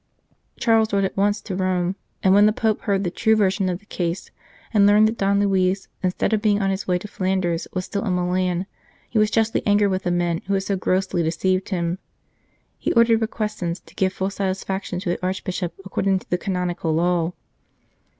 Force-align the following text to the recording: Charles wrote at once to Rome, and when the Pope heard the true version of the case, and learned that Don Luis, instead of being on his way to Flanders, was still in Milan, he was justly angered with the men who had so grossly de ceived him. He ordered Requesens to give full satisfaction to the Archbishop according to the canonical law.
Charles 0.59 0.91
wrote 0.91 1.03
at 1.03 1.15
once 1.15 1.41
to 1.41 1.55
Rome, 1.55 1.95
and 2.23 2.33
when 2.33 2.47
the 2.47 2.51
Pope 2.51 2.81
heard 2.81 3.03
the 3.03 3.11
true 3.11 3.35
version 3.35 3.69
of 3.69 3.77
the 3.77 3.85
case, 3.85 4.31
and 4.73 4.87
learned 4.87 5.07
that 5.07 5.17
Don 5.19 5.39
Luis, 5.39 5.89
instead 6.01 6.33
of 6.33 6.41
being 6.41 6.59
on 6.59 6.71
his 6.71 6.87
way 6.87 6.97
to 6.97 7.07
Flanders, 7.07 7.67
was 7.73 7.85
still 7.85 8.03
in 8.05 8.15
Milan, 8.15 8.65
he 9.07 9.19
was 9.19 9.29
justly 9.29 9.61
angered 9.63 9.91
with 9.91 10.01
the 10.01 10.09
men 10.09 10.41
who 10.47 10.55
had 10.55 10.63
so 10.63 10.75
grossly 10.75 11.21
de 11.21 11.29
ceived 11.29 11.69
him. 11.69 11.99
He 12.79 12.91
ordered 12.93 13.21
Requesens 13.21 13.79
to 13.85 13.93
give 13.93 14.11
full 14.11 14.31
satisfaction 14.31 14.99
to 15.01 15.09
the 15.09 15.21
Archbishop 15.23 15.75
according 15.85 16.17
to 16.17 16.29
the 16.31 16.37
canonical 16.39 16.91
law. 16.93 17.33